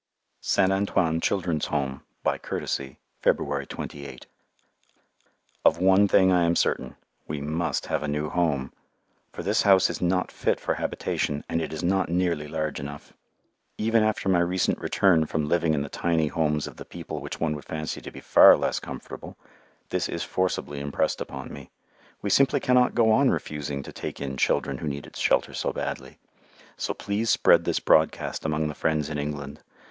St. 0.39 0.71
Antoine 0.71 1.21
Children's 1.21 1.67
Home 1.67 2.01
(by 2.23 2.39
courtesy) 2.39 2.97
February 3.21 3.67
28 3.67 4.25
Of 5.63 5.77
one 5.77 6.07
thing 6.07 6.31
I 6.31 6.43
am 6.45 6.55
certain, 6.55 6.95
we 7.27 7.39
must 7.39 7.85
have 7.85 8.01
a 8.01 8.07
new 8.07 8.27
Home, 8.27 8.73
for 9.31 9.43
this 9.43 9.61
house 9.61 9.91
is 9.91 10.01
not 10.01 10.31
fit 10.31 10.59
for 10.59 10.73
habitation, 10.73 11.43
and 11.47 11.61
it 11.61 11.71
is 11.71 11.83
not 11.83 12.09
nearly 12.09 12.47
large 12.47 12.79
enough. 12.79 13.13
Even 13.77 14.01
after 14.01 14.27
my 14.27 14.39
recent 14.39 14.79
return 14.79 15.27
from 15.27 15.45
living 15.47 15.75
in 15.75 15.83
the 15.83 15.87
tiny 15.87 16.29
homes 16.29 16.65
of 16.65 16.77
the 16.77 16.83
people 16.83 17.19
which 17.21 17.39
one 17.39 17.53
would 17.55 17.65
fancy 17.65 18.01
to 18.01 18.09
be 18.09 18.21
far 18.21 18.57
less 18.57 18.79
comfortable, 18.79 19.37
this 19.89 20.09
is 20.09 20.23
forcibly 20.23 20.79
impressed 20.79 21.21
upon 21.21 21.53
me. 21.53 21.69
We 22.23 22.31
simply 22.31 22.59
cannot 22.59 22.95
go 22.95 23.11
on 23.11 23.29
refusing 23.29 23.83
to 23.83 23.91
take 23.93 24.19
in 24.19 24.35
children 24.37 24.79
who 24.79 24.87
need 24.87 25.05
its 25.05 25.19
shelter 25.19 25.53
so 25.53 25.71
badly. 25.71 26.17
So 26.75 26.95
please 26.95 27.29
spread 27.29 27.65
this 27.65 27.79
broadcast 27.79 28.43
among 28.45 28.67
the 28.67 28.73
friends 28.73 29.07
in 29.07 29.19
England. 29.19 29.61